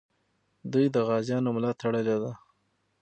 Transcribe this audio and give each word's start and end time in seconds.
دوی 0.71 0.85
د 0.89 0.97
غازیانو 1.07 1.49
ملا 1.55 1.71
تړلې 1.81 2.15
ده. 2.21 2.31